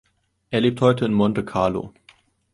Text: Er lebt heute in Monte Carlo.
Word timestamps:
Er 0.49 0.61
lebt 0.61 0.81
heute 0.81 1.05
in 1.05 1.13
Monte 1.13 1.45
Carlo. 1.45 1.93